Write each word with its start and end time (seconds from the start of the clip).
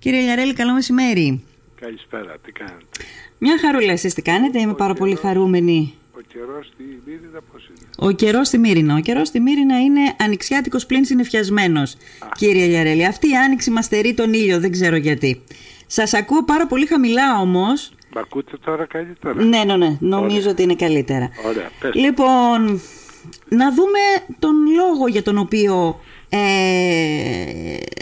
Κύριε 0.00 0.20
Λιαρέλη, 0.20 0.52
καλό 0.52 0.72
μεσημέρι. 0.72 1.44
Καλησπέρα, 1.80 2.34
τι 2.44 2.52
κάνετε; 2.52 2.84
Μια 3.38 3.58
χαρούλα, 3.60 3.92
εσείς 3.92 4.14
τι 4.14 4.22
κάνετε, 4.22 4.60
είμαι 4.60 4.70
Ο 4.72 4.74
πάρα 4.74 4.94
πολύ 4.94 5.14
καιρός- 5.14 5.26
χαρούμενη. 5.26 5.94
Ο 6.16 6.20
καιρός 6.32 6.66
στη 6.66 6.82
Μύρινα 7.06 7.40
πώς 7.52 7.68
είναι; 7.68 7.88
Ο 7.98 8.10
καιρός 8.10 8.46
στη 8.46 8.58
Μύρινα. 8.58 8.94
Ο 8.94 9.00
καιρός 9.00 9.28
στη 9.28 9.40
Μύρινα 9.40 9.80
είναι 9.80 10.00
ανοιξιάτικος 10.18 10.86
πλην 10.86 11.04
συνεφιασμένος. 11.04 11.96
Κύριε 12.36 12.66
Λιαρέλη, 12.66 13.06
αυτή 13.06 13.28
η 13.30 13.36
άνοιξη 13.36 13.70
μας 13.70 13.84
στερεί 13.84 14.14
τον 14.14 14.32
ήλιο, 14.32 14.60
δεν 14.60 14.70
ξέρω 14.70 14.96
γιατί. 14.96 15.42
Σας 15.86 16.14
ακούω 16.14 16.44
πάρα 16.44 16.66
πολύ 16.66 16.86
χαμηλά 16.86 17.38
όμως. 17.40 17.92
Μ' 18.14 18.18
ακούτε 18.18 18.56
τώρα 18.64 18.86
καλύτερα; 18.86 19.44
Ναι, 19.44 19.64
ναι, 19.64 19.76
ναι, 19.76 19.96
νομίζω 20.00 20.36
Ωραία. 20.38 20.50
ότι 20.50 20.62
είναι 20.62 20.74
καλύτερα. 20.74 21.30
Ωραία, 21.46 21.70
πες. 21.80 21.94
Λοιπόν, 21.94 22.80
να 23.48 23.74
δούμε 23.74 23.98
τον 24.38 24.54
λόγο 24.76 25.08
για 25.08 25.22
τον 25.22 25.38
οποίο 25.38 26.00
ε, 26.06 26.09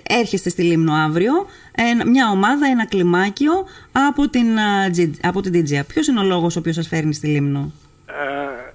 έρχεστε 0.08 0.48
στη 0.48 0.62
Λίμνο 0.62 0.92
αύριο. 0.92 1.32
Ε, 1.74 2.04
μια 2.04 2.30
ομάδα, 2.30 2.66
ένα 2.66 2.86
κλιμάκιο 2.86 3.52
από 3.92 4.28
την, 4.28 4.58
α, 4.58 4.90
Τζι- 4.90 5.26
από 5.26 5.40
την 5.40 5.52
DJA. 5.52 5.80
Ποιος 5.86 6.06
είναι 6.06 6.20
ο 6.20 6.22
λόγος 6.22 6.56
ο 6.56 6.58
οποίος 6.58 6.74
σας 6.74 6.88
φέρνει 6.88 7.14
στη 7.14 7.26
Λίμνο; 7.26 7.72
Ε, 8.06 8.72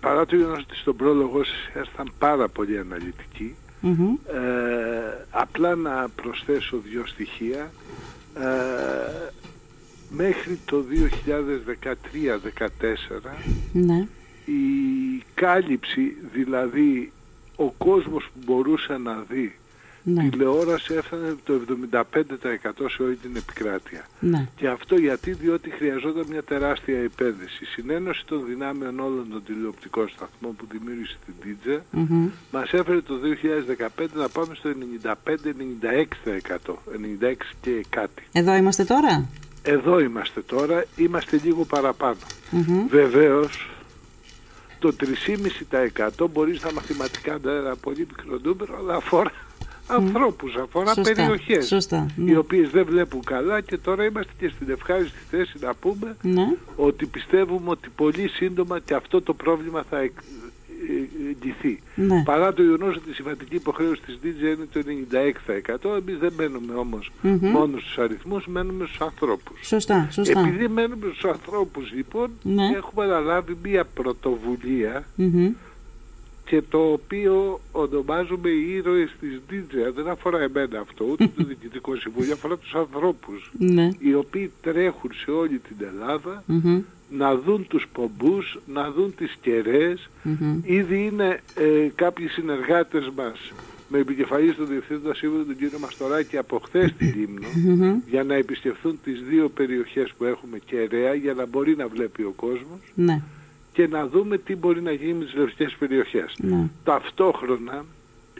παρά 0.00 0.26
το 0.26 0.36
γεγονό 0.36 0.54
ότι 0.54 0.76
στον 0.76 0.96
πρόλογο 0.96 1.44
σας 1.44 1.68
ήρθαν 1.76 2.12
πάρα 2.18 2.48
πολύ 2.48 2.78
αναλυτικοί, 2.78 3.54
Μμμ. 3.80 4.08
ε, 4.34 5.26
απλά 5.30 5.74
να 5.74 6.08
προσθέσω 6.14 6.76
δύο 6.90 7.02
στοιχεία. 7.06 7.70
Ε, 8.34 9.30
μέχρι 10.10 10.58
το 10.64 10.84
2013-2014 10.88 13.34
Ναι. 13.72 14.06
η 14.44 14.60
κάλυψη, 15.34 16.16
δηλαδή 16.32 17.12
ο 17.66 17.70
κόσμος 17.78 18.24
που 18.24 18.40
μπορούσε 18.44 18.96
να 18.96 19.24
δει 19.28 19.54
Ναι. 20.02 20.28
τηλεόραση 20.30 20.94
έφτανε 20.94 21.36
το 21.44 21.52
75% 21.52 22.88
σε 22.90 23.02
όλη 23.02 23.14
την 23.16 23.36
επικράτεια. 23.36 24.06
Ναι. 24.20 24.46
Και 24.56 24.68
αυτό 24.68 24.96
γιατί, 24.96 25.32
διότι 25.32 25.70
χρειαζόταν 25.70 26.24
μια 26.30 26.42
τεράστια 26.42 26.98
επένδυση. 26.98 27.58
Η 27.64 27.66
συνένωση 27.66 28.22
των 28.26 28.44
δυνάμεων 28.46 29.00
όλων 29.00 29.26
των 29.30 29.42
τηλεοπτικών 29.44 30.08
σταθμών 30.08 30.56
που 30.56 30.66
δημιούργησε 30.72 31.16
την 31.24 31.34
Τίτζα 31.42 31.84
Μμμ. 31.90 32.28
μας 32.52 32.72
έφερε 32.72 33.00
το 33.00 33.14
2015 33.98 34.06
να 34.14 34.28
πάμε 34.28 34.54
στο 34.54 34.70
95-96%. 34.70 36.78
96 37.20 37.34
και 37.60 37.84
κάτι. 37.90 38.22
Εδώ 38.32 38.54
είμαστε 38.54 38.84
τώρα; 38.84 39.28
Εδώ 39.62 40.00
είμαστε 40.00 40.40
τώρα, 40.40 40.84
είμαστε 40.96 41.40
λίγο 41.44 41.64
παραπάνω. 41.64 42.16
Μμμ. 42.50 42.86
Βεβαίως, 42.88 43.70
το 44.80 44.92
3,5% 46.20 46.26
μπορείς 46.32 46.58
στα 46.58 46.72
μαθηματικά 46.72 47.38
να 47.42 47.50
είναι 47.50 47.60
ένα 47.60 47.76
πολύ 47.76 48.06
μικρό 48.10 48.38
νούμερο, 48.42 48.76
αλλά 48.78 48.94
αφορά 48.94 49.30
ανθρώπους, 49.86 50.54
αφορά 50.56 50.94
Σωστά, 50.94 51.12
περιοχές. 51.14 51.66
σωστά, 51.66 52.06
ναι. 52.16 52.30
Οι 52.30 52.36
οποίες 52.36 52.70
δεν 52.70 52.84
βλέπουν 52.84 53.24
καλά 53.24 53.60
και 53.60 53.76
τώρα 53.78 54.04
είμαστε 54.04 54.32
και 54.38 54.48
στην 54.54 54.70
ευχάριστη 54.70 55.18
θέση 55.30 55.56
να 55.60 55.74
πούμε 55.74 56.16
Ναι. 56.22 56.46
ότι 56.76 57.06
πιστεύουμε 57.06 57.70
ότι 57.70 57.88
πολύ 57.96 58.28
σύντομα 58.28 58.78
και 58.80 58.94
αυτό 58.94 59.22
το 59.22 59.34
πρόβλημα 59.34 59.84
θα 59.90 59.98
εκ- 59.98 60.18
ε, 60.88 60.92
ε, 61.30 61.34
λυθεί. 61.44 61.80
Ναι. 61.94 62.22
Παρά 62.24 62.52
το 62.52 62.62
γεγονός 62.62 62.96
ότι 62.96 63.10
η 63.10 63.12
συμβατική 63.12 63.54
υποχρέωση 63.54 64.00
της 64.06 64.18
DJ 64.22 64.42
είναι 64.42 64.66
το 64.72 64.80
96%, 65.88 65.96
εμείς 65.98 66.18
δεν 66.18 66.32
μένουμε 66.36 66.74
όμως 66.74 67.10
Μμμ. 67.22 67.38
μόνος 67.50 67.80
στους 67.82 67.98
αριθμούς, 67.98 68.46
μένουμε 68.46 68.84
στους 68.84 69.00
ανθρώπους. 69.00 69.60
Σωστά, 69.66 70.08
σωστά. 70.10 70.40
Επειδή 70.40 70.68
μένουμε 70.68 71.06
στους 71.06 71.24
ανθρώπους 71.24 71.92
λοιπόν, 71.92 72.30
Ναι. 72.42 72.66
έχουμε 72.76 73.04
αναλάβει 73.04 73.56
μία 73.62 73.84
πρωτοβουλία 73.84 75.04
Μμμ. 75.16 75.50
και 76.44 76.62
το 76.68 76.78
οποίο 76.92 77.60
ονομάζουμε 77.72 78.48
οι 78.48 78.70
ήρωες 78.74 79.10
της 79.20 79.40
DJ. 79.50 79.92
Δεν 79.94 80.08
αφορά 80.08 80.40
εμένα 80.40 80.80
αυτό, 80.80 81.04
ούτε 81.10 81.30
το 81.36 81.44
Διοικητικό 81.48 81.96
Συμβούλιο, 81.96 82.32
αφορά 82.32 82.56
τους 82.56 82.74
ανθρώπους 82.74 83.50
Ναι. 83.58 83.88
οι 83.98 84.14
οποίοι 84.14 84.52
τρέχουν 84.62 85.10
σε 85.24 85.30
όλη 85.30 85.58
την 85.58 85.76
Ελλάδα 85.86 86.42
Μμμ. 86.46 86.80
Να 87.10 87.36
δουν 87.36 87.66
τους 87.68 87.86
πομπούς, 87.92 88.58
να 88.66 88.90
δουν 88.90 89.14
τις 89.14 89.36
κεραίες. 89.40 90.08
Μμμ. 90.22 90.60
Ήδη 90.64 91.04
είναι 91.12 91.40
ε, 91.54 91.88
κάποιοι 91.94 92.26
συνεργάτες 92.28 93.10
μας 93.16 93.52
με 93.88 93.98
επικεφαλής 93.98 94.54
του 94.54 94.64
Διευθύνοντα 94.64 95.14
Σύμβουλο 95.14 95.44
τον 95.44 95.56
κύριο 95.56 95.78
Μαστοράκη 95.78 96.36
από 96.36 96.58
χθες 96.58 96.90
στη 96.90 97.04
Λίμνο 97.04 97.48
Μμμ. 97.54 97.98
για 98.10 98.24
να 98.24 98.34
επισκεφθούν 98.34 98.98
τις 99.04 99.22
δύο 99.22 99.48
περιοχές 99.48 100.12
που 100.18 100.24
έχουμε 100.24 100.58
κεραία 100.58 101.14
για 101.14 101.34
να 101.34 101.46
μπορεί 101.46 101.76
να 101.76 101.88
βλέπει 101.88 102.22
ο 102.22 102.32
κόσμος 102.36 102.78
Ναι. 102.94 103.22
και 103.72 103.86
να 103.88 104.06
δούμε 104.06 104.38
τι 104.38 104.56
μπορεί 104.56 104.82
να 104.82 104.92
γίνει 104.92 105.12
με 105.12 105.24
τις 105.24 105.34
λευκές 105.34 105.76
περιοχές. 105.78 106.34
Ναι. 106.38 106.68
Ταυτόχρονα 106.84 107.84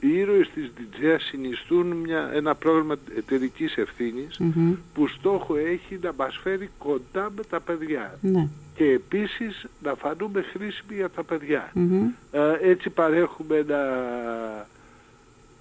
οι 0.00 0.09
ήρωες 0.19 0.50
της 0.55 0.71
DJA 0.77 1.16
συνιστούν 1.31 1.87
μια, 1.87 2.31
ένα 2.34 2.55
πρόγραμμα 2.55 2.97
εταιρικής 3.16 3.77
ευθύνης 3.77 4.38
Μμμ. 4.38 4.75
που 4.94 5.09
στόχο 5.09 5.56
έχει 5.56 5.99
να 6.03 6.12
μας 6.16 6.38
φέρει 6.43 6.71
κοντά 6.78 7.33
με 7.37 7.43
τα 7.50 7.61
παιδιά 7.61 8.19
Ναι. 8.21 8.49
και 8.75 8.84
επίσης 8.84 9.66
να 9.83 9.94
φανούμε 9.94 10.43
χρήσιμοι 10.43 10.94
για 10.94 11.09
τα 11.11 11.25
παιδιά. 11.25 11.71
Μμμ. 11.75 12.09
Ε, 12.33 12.59
έτσι 12.61 12.91
παρέχουμε 12.91 13.56
ένα 13.56 13.78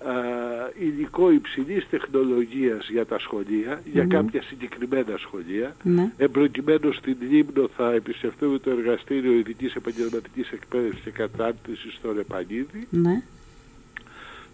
ε, 0.05 0.85
υλικό 0.85 1.31
υψηλής 1.31 1.87
τεχνολογίας 1.89 2.89
για 2.89 3.05
τα 3.05 3.19
σχολεία, 3.19 3.81
για 3.93 4.01
Μμμ. 4.03 4.09
κάποια 4.09 4.41
συγκεκριμένα 4.41 5.17
σχολεία. 5.17 5.75
Ναι. 5.83 6.11
Εν 6.17 6.31
προκειμένου 6.31 6.93
στην 6.93 7.17
Λίμνο 7.29 7.69
θα 7.75 7.91
επισκεφτούμε 7.93 8.57
το 8.59 8.69
εργαστήριο 8.69 9.31
ειδικής 9.31 9.75
επαγγελματικής 9.75 10.49
εκπαίδευσης 10.51 11.03
και 11.03 11.11
κατάρτισης 11.11 11.93
στο 11.93 12.11
Ρεπανίδη, 12.13 12.87
Ναι. 12.89 13.21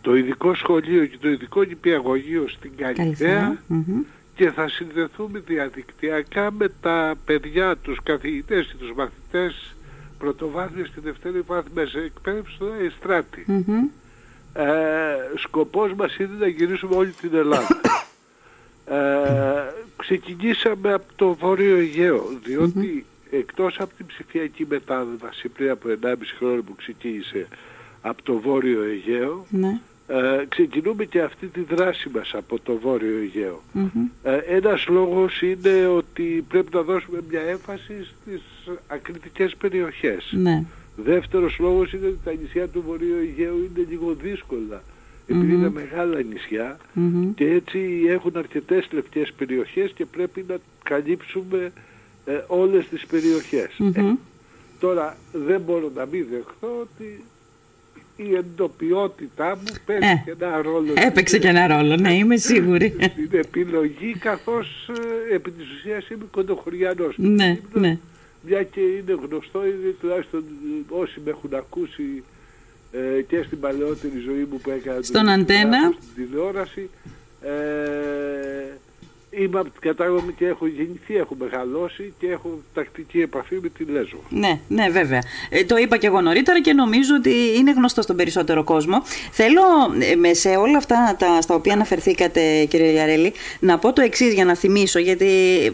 Το 0.05 0.16
ειδικό 0.16 0.55
σχολείο 0.55 1.05
και 1.05 1.17
το 1.21 1.29
ειδικό 1.29 1.61
νηπιαγωγείο 1.63 2.47
στην 2.47 2.71
Καλησπέρα. 2.77 3.03
Καλυθέα 3.03 3.57
Μμμ. 3.67 4.01
και 4.35 4.49
θα 4.51 4.69
συνδεθούμε 4.69 5.39
διαδικτυακά 5.39 6.51
με 6.51 6.71
τα 6.81 7.16
παιδιά, 7.25 7.75
τους 7.77 7.99
καθηγητές 8.03 8.66
και 8.66 8.75
τους 8.77 8.93
μαθητές 8.95 9.75
πρωτοβάθμιας 10.17 10.88
στη 10.88 10.99
δεύτερη 10.99 11.41
βάθμιας 11.41 11.89
σε 11.89 11.99
εκπαίδευσης 11.99 12.55
στο 12.55 12.66
Εστράτη. 12.85 13.43
Μμμ. 13.47 13.88
Ε, 14.53 14.66
σκοπός 15.35 15.93
μας 15.93 16.17
είναι 16.17 16.35
να 16.39 16.47
γυρίσουμε 16.47 16.95
όλη 16.95 17.11
την 17.11 17.35
Ελλάδα. 17.35 17.67
Ε, 18.87 19.73
ξεκινήσαμε 19.97 20.93
από 20.93 21.05
το 21.16 21.33
Βόρειο 21.33 21.75
Αιγαίο, 21.75 22.23
διότι 22.43 23.05
εκτός 23.31 23.77
από 23.79 23.93
την 23.97 24.05
ψηφιακή 24.05 24.66
μετάβαση 24.69 25.49
πριν 25.49 25.69
από 25.69 25.89
1,5 26.01 26.16
χρόνο 26.37 26.61
που 26.61 26.75
ξεκίνησε 26.75 27.47
από 28.01 28.23
το 28.23 28.39
Βόρειο 28.39 28.83
Αιγαίο, 28.83 29.45
Ναι. 29.49 29.79
Ε, 30.07 30.45
ξεκινούμε 30.49 31.05
και 31.05 31.21
αυτή 31.21 31.47
τη 31.47 31.61
δράση 31.61 32.09
μας 32.13 32.31
από 32.33 32.59
το 32.59 32.77
Βόρειο 32.77 33.17
Αιγαίο. 33.17 33.61
Μμμ. 33.71 34.07
Ε, 34.23 34.35
ένας 34.35 34.88
λόγος 34.88 35.41
είναι 35.41 35.88
ότι 35.88 36.45
πρέπει 36.47 36.69
να 36.73 36.81
δώσουμε 36.81 37.19
μια 37.29 37.41
έμφαση 37.41 37.93
στις 38.03 38.41
ακριτικές 38.88 39.55
περιοχές. 39.55 40.29
Ναι. 40.31 40.63
Δεύτερος 40.95 41.57
λόγος 41.59 41.93
είναι 41.93 42.07
ότι 42.07 42.19
τα 42.23 42.33
νησιά 42.41 42.67
του 42.67 42.83
Βορείου 42.88 43.16
Αιγαίου 43.16 43.57
είναι 43.57 43.85
λίγο 43.89 44.13
δύσκολα. 44.21 44.83
Επειδή 45.27 45.45
Μμμ. 45.45 45.59
είναι 45.59 45.69
μεγάλα 45.69 46.22
νησιά 46.22 46.77
Μμμ. 46.93 47.33
και 47.33 47.45
έτσι 47.45 48.03
έχουν 48.07 48.31
αρκετές 48.35 48.87
λεπτές 48.91 49.33
περιοχές 49.37 49.91
και 49.91 50.05
πρέπει 50.05 50.45
να 50.47 50.57
καλύψουμε 50.83 51.72
ε, 52.25 52.43
όλες 52.47 52.87
τις 52.87 53.05
περιοχές. 53.05 53.75
Μμμ. 53.77 53.91
Ε, 53.95 54.16
τώρα 54.79 55.17
δεν 55.33 55.61
μπορώ 55.61 55.91
να 55.95 56.05
μην 56.05 56.25
δεχθώ 56.31 56.79
ότι 56.81 57.23
η 58.16 58.36
εντοπιότητά 58.36 59.56
μου 59.56 59.76
παίζει 59.86 60.06
Ε, 60.06 60.22
και 60.26 60.34
ένα 60.46 60.62
ρόλο. 60.62 60.94
Έπαιξε 60.96 61.40
και 61.40 61.48
ένα 61.48 61.68
ρόλο, 61.68 61.96
ναι, 61.96 62.14
είμαι 62.14 62.38
σίγουρη. 62.52 62.96
Στην 63.02 63.30
επιλογή 63.31 64.16
καθώς 64.20 64.90
ε, 65.31 65.36
επί 65.36 65.52
της 65.52 65.66
ουσίας 65.78 66.09
είμαι 66.09 66.26
κοντοχωριανός. 66.31 67.14
ναι, 67.18 67.59
ναι. 67.74 67.98
Μια 68.48 68.64
και 68.64 68.80
είναι 68.80 69.18
γνωστό, 69.30 69.66
είναι 69.66 69.96
τουλάχιστον 70.02 70.40
ε, 70.40 70.94
όσοι 70.94 71.22
με 71.26 71.30
έχουν 71.30 71.53
ακούσει 71.53 72.24
ε, 72.92 73.22
και 73.22 73.44
στην 73.46 73.59
παλαιότερη 73.59 74.20
ζωή 74.26 74.47
μου 74.52 74.59
που 74.64 74.70
έκανα 74.70 75.02
Στον 75.02 75.26
το 75.26 75.32
Αντένα. 75.32 75.78
τηλεόραση, 75.80 75.97
στην 76.12 76.26
τηλεόραση 76.26 76.90
ε, 77.42 77.50
είμαι 79.37 79.59
από 79.59 79.70
την 79.70 79.82
κατάγωγη 79.82 80.34
και 80.37 80.46
έχω 80.47 80.67
γεννηθεί, 80.67 81.16
έχω 81.16 81.35
μεγαλώσει 81.40 82.14
και 82.20 82.28
έχω 82.28 82.59
τακτική 82.73 83.22
επαφή 83.22 83.59
με 83.61 83.70
τη 83.70 83.84
Λέσβο. 83.84 84.20
Ναι, 84.29 84.59
ναι, 84.67 84.90
βέβαια. 84.90 85.22
Ε, 85.49 85.64
το 85.64 85.78
είπα 85.78 85.97
και 85.97 86.08
εγώ 86.08 86.22
νωρίτερα 86.22 86.61
και 86.61 86.73
νομίζω 86.73 87.16
ότι 87.16 87.34
είναι 87.58 87.72
γνωστό 87.72 88.02
στον 88.02 88.16
περισσότερο 88.16 88.64
κόσμο. 88.64 89.03
Θέλω 89.32 89.61
ε, 89.99 90.16
με 90.16 90.34
σε 90.34 90.49
όλα 90.49 90.78
αυτά 90.78 91.16
τα, 91.20 91.41
στα 91.41 91.55
οποία 91.55 91.73
αναφερθήκατε, 91.73 92.66
κύριε 92.66 92.91
Λιαρέλη, 92.91 93.34
να 93.59 93.78
πω 93.78 93.93
το 93.93 94.02
εξής 94.02 94.34
για 94.34 94.46
να 94.46 94.55
θυμίσω, 94.55 94.99
γιατί 94.99 95.28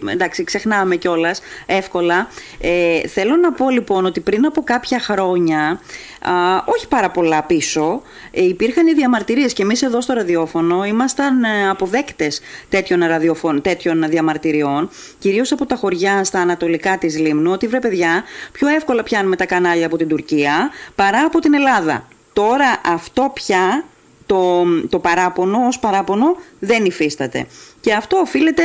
εντάξει, 0.10 0.44
ξεχνάμε 0.44 0.96
κιόλας 0.96 1.42
εύκολα. 1.66 2.28
Ε, 2.60 3.08
θέλω 3.08 3.36
να 3.36 3.52
πω 3.52 3.69
λοιπόν 3.69 4.06
ότι 4.06 4.19
πριν 4.19 4.46
από 4.46 4.62
κάποια 4.62 5.00
χρόνια, 5.00 5.81
α, 6.22 6.31
όχι 6.66 6.88
πάρα 6.88 7.12
πολλά 7.12 7.44
πίσω, 7.44 8.02
ε, 8.31 8.44
υπήρχαν 8.44 8.88
οι 8.88 8.94
διαμαρτυρίες 8.94 9.54
και 9.54 9.62
εμείς 9.62 9.81
εδώ 9.81 10.02
στο 10.02 10.13
ραδιόφωνο 10.13 10.86
ήμασταν 10.86 11.44
ε, 11.44 11.69
αποδέκτες 11.69 12.42
τέτοιων, 12.69 13.02
ραδιοφων, 13.51 13.62
τέτοιων 13.62 14.09
διαμαρτυριών, 14.09 14.89
κυρίως 15.19 15.51
από 15.51 15.65
τα 15.65 15.75
χωριά 15.75 16.24
στα 16.24 16.39
ανατολικά 16.39 16.98
της 16.98 17.19
Λίμνου, 17.19 17.51
ότι 17.51 17.68
βρε 17.68 17.80
παιδιά, 17.80 18.24
πιο 18.51 18.68
εύκολα 18.68 19.03
πιάνουμε 19.03 19.36
τα 19.36 19.45
κανάλια 19.45 19.86
από 19.86 19.98
την 19.98 20.07
Τουρκία 20.07 20.69
παρά 20.95 21.21
από 21.25 21.39
την 21.39 21.53
Ελλάδα. 21.53 22.07
Τώρα 22.33 22.81
αυτό 22.86 23.31
πια 23.33 23.83
το, 24.25 24.65
το 24.89 25.00
παράπονο 25.00 25.65
ως 25.68 25.80
παράπονο 25.80 26.36
δεν 26.59 26.86
υφίσταται. 26.86 27.48
Και 27.81 27.94
αυτό 27.94 28.18
οφείλεται 28.18 28.63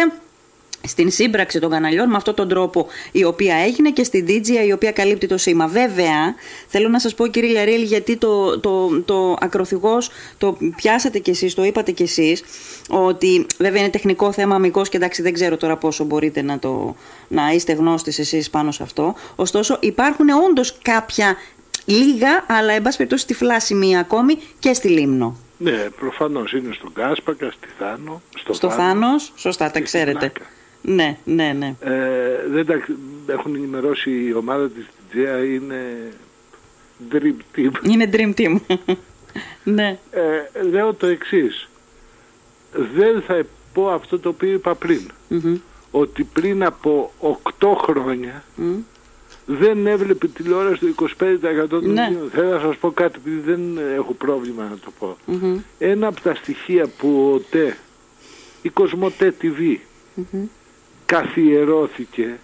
στην 0.87 1.11
σύμπραξη 1.11 1.61
των 1.61 1.71
καναλιών 1.71 2.09
με 2.09 2.17
αυτόν 2.17 2.35
τον 2.35 2.49
τρόπο 2.49 2.87
η 3.13 3.25
οποία 3.25 3.57
έγινε 3.57 3.91
και 3.91 4.05
στην 4.05 4.27
DGA 4.29 4.67
η 4.67 4.73
οποία 4.73 4.93
καλύπτει 4.93 5.27
το 5.27 5.39
σήμα. 5.39 5.67
Βέβαια, 5.67 6.35
θέλω 6.67 6.89
να 6.89 7.01
σας 7.01 7.15
πω 7.15 7.27
κύριε 7.27 7.51
Λιαρίλ 7.51 7.83
γιατί 7.83 8.17
το, 8.17 8.61
το, 8.61 9.01
το 9.01 9.37
ακροθυγός 9.41 10.11
το 10.39 10.57
πιάσατε 10.77 11.19
κι 11.19 11.31
εσείς, 11.31 11.55
το 11.55 11.65
είπατε 11.65 11.93
κι 11.93 12.03
εσείς 12.03 12.43
ότι 12.89 13.47
βέβαια 13.59 13.81
είναι 13.81 13.91
τεχνικό 13.91 14.33
θέμα 14.33 14.55
αμυγός 14.55 14.89
και 14.89 14.97
εντάξει 14.97 15.23
δεν 15.23 15.33
ξέρω 15.33 15.57
τώρα 15.57 15.77
πόσο 15.77 16.05
μπορείτε 16.05 16.43
να, 16.43 16.59
το, 16.59 16.97
να 17.29 17.51
είστε 17.51 17.73
γνώστης 17.73 18.19
εσείς 18.19 18.51
πάνω 18.51 18.71
σε 18.71 18.83
αυτό. 18.83 19.15
Ωστόσο 19.37 19.79
υπάρχουν 19.81 20.29
όντως 20.49 20.79
κάποια 20.83 21.37
λίγα 21.85 22.45
αλλά 22.49 22.73
εν 22.73 22.83
πάση 22.83 22.97
περιπτώσει 22.97 23.27
τυφλά 23.27 23.61
σημεία 23.61 23.99
ακόμη 23.99 24.39
και 24.59 24.73
στη 24.73 24.89
Λίμνο. 24.89 25.37
Ναι, 25.59 25.89
προφανώς 25.99 26.53
είναι 26.53 26.73
στον 26.75 26.93
Κάσπακα, 26.93 27.51
στη 27.51 27.69
Θάνο, 27.79 28.23
στο, 28.39 28.53
στο 28.53 28.71
Θάνος, 28.71 29.33
σωστά 29.37 29.71
τα 29.71 29.81
ξέρετε. 29.81 30.33
Ναι, 30.87 31.19
ναι, 31.25 31.53
ναι. 31.53 31.75
Ε, 31.81 32.49
δεν 32.51 32.67
τα 32.67 32.83
έχουν 33.33 33.55
ενημερώσει 33.55 34.11
η 34.11 34.35
ομάδα 34.35 34.69
της 34.69 34.87
Τζέα 35.11 35.45
είναι 35.45 36.13
Dream 37.13 37.57
Team. 37.57 37.71
Είναι 37.83 38.09
Dream 38.13 38.35
Team. 38.35 38.57
ναι. 39.65 39.99
Ε, 40.11 40.63
λέω 40.63 40.95
το 40.95 41.07
εξής. 41.07 41.69
Δεν 42.95 43.23
θα 43.23 43.47
πω 43.73 43.91
αυτό 43.91 44.19
το 44.19 44.29
οποίο 44.29 44.53
είπα 44.53 44.75
πριν. 44.75 45.01
Ότι 45.91 46.25
πριν 46.25 46.65
από 46.65 47.13
8 47.61 47.67
χρόνια 47.77 48.45
δεν 49.47 49.87
έβλεπε 49.87 50.29
τηλεόραση 50.29 50.95
το 50.95 51.07
25% 51.65 51.69
των 51.69 51.93
ναι. 51.93 52.13
Θέλω 52.33 52.51
να 52.51 52.61
σας 52.61 52.77
πω 52.77 52.91
κάτι 52.91 53.19
επειδή 53.19 53.41
δεν 53.41 53.79
έχω 53.97 54.13
πρόβλημα 54.13 54.63
να 54.65 54.77
το 54.79 54.91
πω. 54.99 55.17
Ένα 55.79 56.07
από 56.07 56.21
τα 56.21 56.35
στοιχεία 56.35 56.87
που 56.99 57.33
ο 57.35 57.39
ΤΕ, 57.51 57.77
η 58.63 58.69
Κοσμοτέ 58.69 59.35
TV, 59.43 59.77
καθιερώθηκε 61.07 62.39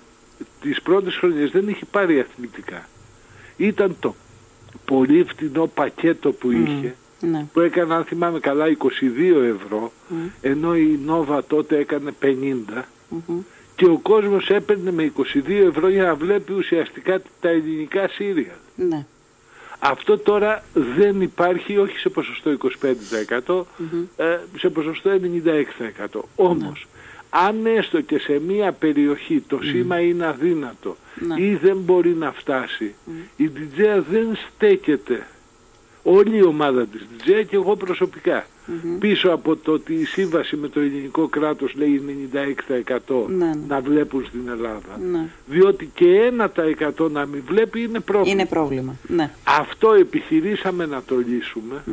τις 0.61 0.83
πρώτες 0.83 1.17
χρονιές 1.17 1.51
δεν 1.51 1.69
είχε 1.69 1.85
πάρει 1.91 2.21
αθλητικά. 2.21 2.89
Ήταν 3.57 3.97
το 4.01 4.15
πολύ 4.85 5.25
φτηνό 5.25 5.67
πακέτο 5.67 6.33
που 6.33 6.51
είχε 6.51 6.95
ναι. 7.21 7.47
που 7.53 7.61
έκανε 7.61 7.95
αν 7.95 8.05
θυμάμαι 8.05 8.41
καλά 8.41 8.65
22 8.67 8.73
ευρώ 9.43 9.93
ενώ 10.41 10.77
η 10.77 10.99
Νόβα 11.05 11.45
τότε 11.45 11.79
έκανε 11.79 12.15
50 12.75 12.83
και 13.77 13.85
ο 13.87 13.99
κόσμος 14.03 14.49
έπαιρνε 14.49 14.93
με 14.93 15.13
22 15.17 15.49
ευρώ 15.49 15.89
για 15.89 16.03
να 16.03 16.15
βλέπει 16.15 16.53
ουσιαστικά 16.53 17.23
τα 17.41 17.49
ελληνικά 17.49 18.09
σύρια. 18.09 18.55
Ναι. 18.77 19.07
Αυτό 19.79 20.19
τώρα 20.19 20.65
δεν 20.97 21.21
υπάρχει 21.21 21.77
όχι 21.77 21.99
σε 21.99 22.09
ποσοστό 22.09 22.57
25% 23.47 23.63
ε, 24.17 24.39
σε 24.59 24.69
ποσοστό 24.69 25.11
96%. 26.13 26.21
Όμως 26.37 26.87
αν 27.35 27.67
έστω 27.67 28.01
και 28.01 28.19
σε 28.19 28.41
μία 28.47 28.73
περιοχή 28.73 29.41
το 29.41 29.59
σήμα 29.63 30.01
είναι 30.01 30.27
αδύνατο 30.27 30.97
ναι. 31.15 31.43
ή 31.43 31.55
δεν 31.55 31.77
μπορεί 31.77 32.15
να 32.15 32.33
φτάσει, 32.33 32.95
η 33.37 33.47
Διτζέα 33.47 34.01
δεν 34.01 34.27
στέκεται 34.37 35.27
όλη 36.03 36.37
η 36.37 36.45
ομάδα 36.45 36.87
της 36.87 37.07
Διτζέα 37.11 37.43
και 37.43 37.57
εγώ 37.57 37.77
προσωπικά. 37.77 38.47
Πίσω 38.99 39.29
από 39.31 39.57
το 39.57 39.73
ότι 39.73 39.95
η 39.95 40.05
σύμβαση 40.05 40.57
με 40.57 40.69
το 40.69 40.81
ελληνικό 40.81 41.29
κράτος 41.29 41.75
λέει 41.75 42.29
96% 42.33 43.27
ναι, 43.27 43.45
ναι. 43.45 43.53
να 43.69 43.81
βλέπουν 43.81 44.25
στην 44.25 44.49
Ελλάδα. 44.49 45.01
Διότι 45.47 45.91
και 45.95 46.33
1% 46.97 47.11
να 47.11 47.27
μην 47.27 47.43
βλέπει 47.47 47.83
είναι 47.83 48.01
πρόβλημα. 48.01 48.33
Είναι 48.33 48.47
πρόβλημα. 48.47 48.97
Αυτό 49.45 49.93
επιχειρήσαμε 49.93 50.87
να 50.87 51.03
το 51.03 51.17
λύσουμε. 51.17 51.85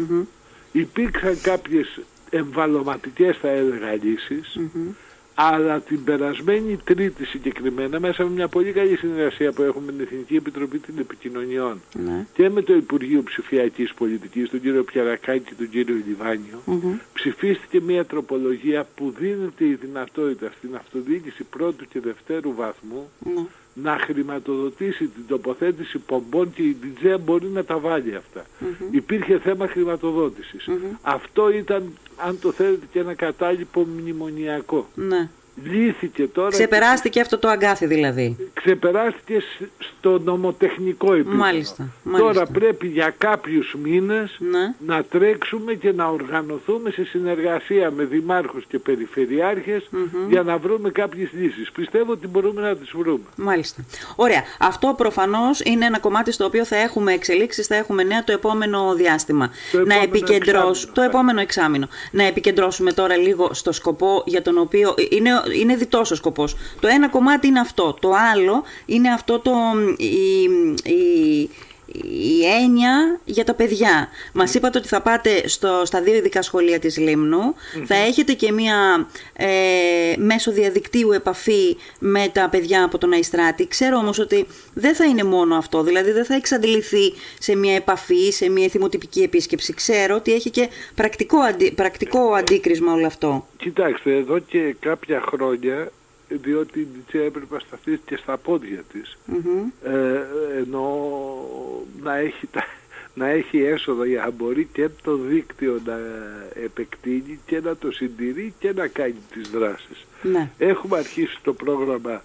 Υπήρξαν 0.72 1.42
κάποιες 1.42 2.00
εμβαλωματικές 2.30 3.38
θα 3.38 3.50
έλεγα 3.50 3.94
λύσεις 4.02 4.60
αλλά 5.42 5.80
την 5.80 6.04
περασμένη 6.04 6.80
Τρίτη 6.84 7.26
συγκεκριμένα, 7.26 8.00
μέσα 8.00 8.24
με 8.24 8.30
μια 8.30 8.48
πολύ 8.48 8.72
καλή 8.72 8.98
συνεργασία 8.98 9.52
που 9.52 9.62
έχουμε 9.62 9.86
με 9.86 9.92
την 9.92 10.06
Εθνική 10.06 10.36
Επιτροπή 10.36 10.80
των 10.80 10.98
Επικοινωνιών 11.00 11.82
ναι. 12.06 12.26
και 12.34 12.50
με 12.50 12.62
το 12.62 12.74
Υπουργείο 12.74 13.24
Ψηφιακής 13.24 13.94
Πολιτικής, 13.94 14.50
τον 14.50 14.62
κύριο 14.62 14.84
Πιαρακάκη 14.84 15.44
και 15.44 15.54
τον 15.58 15.70
κύριο 15.70 15.96
ψηφίστηκε 17.14 17.82
μια 17.82 18.06
τροπολογία 18.06 18.88
που 18.96 19.14
δίνεται 19.20 19.66
η 19.66 19.74
δυνατότητα 19.74 20.52
στην 20.58 20.76
αυτοδιοίκηση 20.76 21.44
πρώτου 21.44 21.88
και 21.88 22.00
δευτέρου 22.00 22.54
βαθμού 22.56 23.10
ναι. 23.20 23.42
Να 23.74 23.98
χρηματοδοτήσει 24.00 25.08
την 25.08 25.24
τοποθέτηση 25.28 25.98
πομπών 25.98 26.54
και 26.54 26.62
η 26.64 26.78
Διτζέα 26.82 27.18
μπορεί 27.18 27.48
να 27.48 27.64
τα 27.64 27.78
βάλει 27.78 28.16
αυτά. 28.16 28.46
Υπήρχε 28.92 29.40
θέμα 29.40 29.68
χρηματοδότησης. 29.68 30.70
Αυτό 31.02 31.50
ήταν 31.50 31.94
αν 32.16 32.40
το 32.40 32.52
θέλετε 32.52 32.86
και 32.92 33.00
ένα 33.00 33.14
κατάλοιπο 33.14 33.82
μνημονιακό. 33.82 34.88
Ναι. 34.96 35.30
Λύθηκε 35.64 36.28
τώρα... 36.28 36.50
Ξεπεράστηκε 36.50 37.22
αυτό 37.22 37.38
το 37.38 37.48
αγκάθι 37.48 37.86
δηλαδή. 37.86 38.50
Ξεπεράστηκε 38.54 39.44
στο 39.80 40.20
νομοτεχνικό 40.20 41.14
επίπεδο. 41.14 41.36
Μάλιστα, 41.36 41.88
Τώρα 42.18 42.46
πρέπει 42.46 42.88
για 42.88 43.14
κάποιους 43.18 43.76
μήνες 43.84 44.38
ναι. 44.40 44.74
να 44.86 45.04
τρέξουμε 45.04 45.74
και 45.74 45.92
να 45.92 46.08
οργανωθούμε 46.08 46.90
σε 46.90 47.04
συνεργασία 47.06 47.92
με 47.92 48.04
δημάρχους 48.04 48.66
και 48.66 48.80
περιφερειάρχες 48.80 49.90
για 50.30 50.44
να 50.44 50.58
βρούμε 50.58 50.90
κάποιες 50.90 51.30
λύσεις. 51.32 51.72
Πιστεύω 51.72 52.12
ότι 52.12 52.28
μπορούμε 52.28 52.62
να 52.62 52.76
τις 52.76 52.92
βρούμε. 52.96 53.24
Μάλιστα. 53.36 53.86
Ωραία. 54.16 54.44
Αυτό 54.60 54.94
προφανώς 54.98 55.60
είναι 55.60 55.86
ένα 55.86 56.00
κομμάτι 56.00 56.32
στο 56.32 56.46
οποίο 56.46 56.66
θα 56.66 56.76
έχουμε 56.76 57.14
εξελίξεις, 57.14 57.68
θα 57.68 57.76
έχουμε 57.76 58.04
νέα 58.04 58.24
το 58.24 58.32
επόμενο 58.32 58.94
διάστημα. 58.94 59.50
Το 59.72 59.86
να 59.86 59.96
επικεντρώσουμε. 59.96 60.92
Το 60.96 61.02
επόμενο 61.02 61.42
εξάμεινο. 61.42 61.88
Να 62.12 62.24
επικεντρώσουμε 62.24 62.92
τώρα 62.92 63.18
λίγο 63.18 63.54
στο 63.54 63.72
σκοπό 63.72 64.24
για 64.26 64.42
τον 64.42 64.58
οποίο 64.58 64.96
είναι 65.10 65.32
είναι 65.52 65.76
διτός 65.76 66.12
ο 66.12 66.16
σκοπός. 66.16 66.56
Το 66.80 66.88
ένα 66.88 67.10
κομμάτι 67.10 67.48
είναι 67.48 67.60
αυτό. 67.60 67.98
Το 68.02 68.12
άλλο 68.34 68.64
είναι 68.86 69.10
αυτό 69.10 69.40
το, 69.40 69.52
η, 69.98 70.44
η, 70.92 71.50
η 72.04 72.46
έννοια 72.64 73.20
για 73.26 73.44
τα 73.44 73.54
παιδιά. 73.54 74.08
Μας 74.34 74.54
είπατε 74.54 74.78
ότι 74.78 74.88
θα 74.88 75.02
πάτε 75.02 75.48
στο, 75.48 75.82
στα 75.86 76.02
δύο 76.02 76.16
ειδικά 76.16 76.42
σχολεία 76.42 76.80
της 76.80 76.98
λιμνου 76.98 77.56
θα 77.86 77.96
έχετε 77.96 78.34
και 78.34 78.52
μία 78.52 79.08
ε, 79.34 79.48
μέσω 80.18 80.52
διαδικτύου 80.52 81.12
επαφή 81.12 81.78
με 82.00 82.30
τα 82.34 82.50
παιδιά 82.50 82.84
από 82.84 82.98
τον 82.98 83.12
Αϊστράτη. 83.12 83.68
Ξέρω 83.68 83.98
όμως 83.98 84.20
ότι 84.20 84.48
δεν 84.74 84.96
θα 84.96 85.06
είναι 85.06 85.24
μόνο 85.24 85.56
αυτό, 85.56 85.84
δηλαδή 85.84 86.12
δεν 86.12 86.26
θα 86.26 86.36
εξαντληθεί 86.36 87.14
σε 87.40 87.56
μία 87.56 87.76
επαφή, 87.76 88.32
σε 88.32 88.50
μία 88.50 88.70
θυμοτυπική 88.70 89.22
επίσκεψη. 89.22 89.74
Ξέρω 89.74 90.16
ότι 90.16 90.34
έχει 90.34 90.50
και 90.50 90.70
πρακτικό, 90.96 91.38
πρακτικό 91.76 92.34
αντίκρισμα 92.34 92.94
όλο 92.94 93.06
αυτό. 93.06 93.48
Κοιτάξτε, 93.58 94.16
εδώ 94.16 94.40
και 94.40 94.76
κάποια 94.80 95.22
χρόνια 95.22 95.92
διότι 96.30 96.80
η 96.80 96.88
Νιτσέ 96.96 97.24
έπρεπε 97.24 97.54
να 97.54 97.60
σταθεί 97.60 98.00
και 98.06 98.16
στα 98.16 98.38
πόδια 98.38 98.84
της 98.92 99.18
ε, 99.84 100.20
ενώ 100.58 101.08
να 102.02 102.18
έχει, 102.18 102.48
τα, 102.48 102.64
να 103.14 103.28
έχει 103.28 103.62
έσοδο 103.62 104.04
για 104.04 104.22
να 104.24 104.32
μπορεί 104.32 104.70
και 104.74 104.90
το 105.04 105.16
δίκτυο 105.16 105.82
να 105.86 106.00
επεκτείνει 106.64 107.40
και 107.46 107.60
να 107.60 107.76
το 107.76 107.92
συντηρεί 107.92 108.54
και 108.60 108.74
να 108.74 108.88
κάνει 108.88 109.16
τις 109.34 109.50
δράσεις. 109.50 110.06
Ναι. 110.22 110.50
Έχουμε 110.58 110.98
αρχίσει 110.98 111.40
το 111.42 111.54
πρόγραμμα 111.54 112.22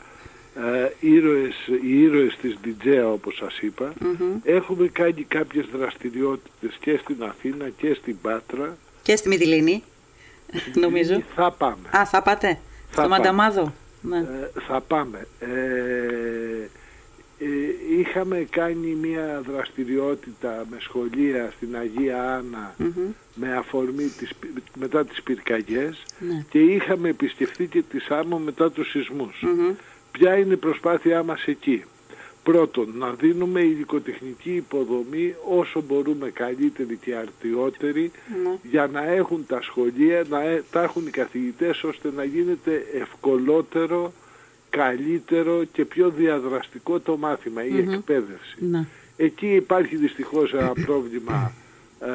ε, 0.56 0.90
ήρωες, 1.00 1.54
οι 1.82 2.02
ήρωες 2.02 2.36
της 2.40 2.56
Νιτζέα 2.66 3.08
όπως 3.08 3.36
σας 3.36 3.58
είπα. 3.58 3.92
Έχουμε 4.44 4.88
κάνει 4.88 5.22
κάποιες 5.22 5.66
δραστηριότητες 5.72 6.76
και 6.80 6.98
στην 7.02 7.16
Αθήνα 7.22 7.68
και 7.68 7.94
στην 7.94 8.16
Πάτρα. 8.22 8.76
Και 9.02 9.16
στη 9.16 9.28
Μυτιλίνη, 9.28 9.82
νομίζω. 10.74 11.22
Θα 11.34 11.50
πάμε. 11.52 11.88
Α, 11.96 12.06
θα 12.06 12.22
πάτε. 12.22 12.58
Θα 12.90 13.00
Στο 13.00 13.08
Μανταμάδο. 13.08 13.72
Ναι. 14.08 14.18
Ε, 14.18 14.60
θα 14.66 14.80
πάμε. 14.80 15.26
Ε, 15.38 15.48
ε, 17.38 17.46
είχαμε 17.98 18.46
κάνει 18.50 18.94
μια 18.94 19.42
δραστηριότητα 19.46 20.66
με 20.70 20.76
σχολεία 20.80 21.52
στην 21.56 21.76
Αγία 21.76 22.44
με 23.34 23.56
αφορμή 23.56 24.06
τις, 24.18 24.30
μετά 24.78 25.04
τις 25.04 25.22
πυρκαγιές 25.22 26.04
ναι. 26.18 26.44
και 26.50 26.58
είχαμε 26.58 27.08
επισκεφθεί 27.08 27.66
και 27.66 27.82
τη 27.82 28.00
Σάμο 28.00 28.38
μετά 28.38 28.70
τους 28.70 28.90
σεισμούς. 28.90 29.44
Ποια 30.10 30.36
είναι 30.36 30.52
η 30.52 30.56
προσπάθειά 30.56 31.22
μας 31.22 31.44
εκεί; 31.46 31.84
Πρώτον, 32.44 32.94
να 32.98 33.10
δίνουμε 33.10 33.60
υλικοτεχνική 33.60 34.54
υποδομή 34.54 35.34
όσο 35.48 35.82
μπορούμε 35.82 36.30
καλύτερη 36.30 36.96
και 36.96 37.14
αρτιότερη 37.14 38.10
ναι. 38.42 38.58
για 38.62 38.86
να 38.86 39.04
έχουν 39.04 39.44
τα 39.46 39.62
σχολεία, 39.62 40.24
να 40.28 40.42
ε, 40.42 40.64
τα 40.70 40.82
έχουν 40.82 41.06
οι 41.06 41.10
καθηγητές 41.10 41.82
ώστε 41.84 42.10
να 42.16 42.24
γίνεται 42.24 42.86
ευκολότερο, 43.00 44.12
καλύτερο 44.70 45.64
και 45.64 45.84
πιο 45.84 46.10
διαδραστικό 46.10 47.00
το 47.00 47.16
μάθημα, 47.16 47.64
η 47.64 47.78
εκπαίδευση. 47.78 48.56
Ναι. 48.58 48.86
Εκεί 49.16 49.54
υπάρχει 49.54 49.96
δυστυχώς 49.96 50.52
ένα 50.52 50.72
πρόβλημα 50.86 51.52
ε, 52.00 52.08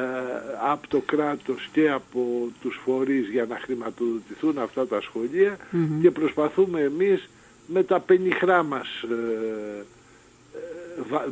από 0.70 0.88
το 0.88 1.02
κράτος 1.06 1.68
και 1.72 1.90
από 1.90 2.48
τους 2.60 2.80
φορείς 2.84 3.28
για 3.28 3.46
να 3.48 3.56
χρηματοδοτηθούν 3.56 4.58
αυτά 4.58 4.86
τα 4.86 5.00
σχολεία 5.00 5.56
και 6.02 6.10
προσπαθούμε 6.10 6.80
εμείς 6.80 7.28
με 7.66 7.82
τα 7.82 8.00
πενιχρά 8.00 8.62
μας 8.62 9.02
ε, 9.02 9.84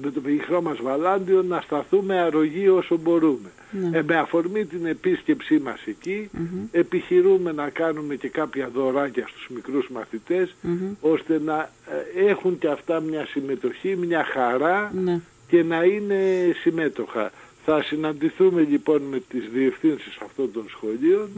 με 0.03 0.11
το 0.11 0.21
πενιχρό 0.21 0.63
μας 0.63 0.79
βαλάντιο 0.83 1.43
να 1.43 1.61
σταθούμε 1.61 2.21
αρρωγοί 2.21 2.69
όσο 2.69 2.97
μπορούμε. 2.97 3.49
Ναι. 3.71 3.99
Ε, 3.99 4.03
με 4.03 4.17
αφορμή 4.17 4.65
την 4.65 4.87
επίσκεψή 4.87 5.59
μας 5.59 5.81
εκεί 5.87 6.31
επιχειρούμε 6.71 7.53
να 7.53 7.69
κάνουμε 7.69 8.15
και 8.15 8.29
κάποια 8.29 8.69
δωράκια 8.75 9.27
στους 9.29 9.49
μικρούς 9.55 9.89
μαθητές 9.89 10.55
ώστε 11.01 11.41
να 11.45 11.71
ε, 12.17 12.27
έχουν 12.29 12.59
και 12.59 12.69
αυτά 12.69 13.01
μια 13.01 13.27
συμμετοχή, 13.27 13.97
μια 13.97 14.25
χαρά 14.25 14.93
Ναι. 15.05 15.21
και 15.49 15.63
να 15.63 15.83
είναι 15.85 16.17
συμμέτοχα. 16.63 17.31
Θα 17.65 17.83
συναντηθούμε 17.83 18.61
λοιπόν 18.71 19.03
με 19.03 19.23
τις 19.29 19.49
διευθύνσεις 19.53 20.19
αυτών 20.25 20.53
των 20.53 20.65
σχολείων. 20.69 21.29